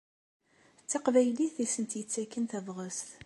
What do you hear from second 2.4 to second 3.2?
tabɣest.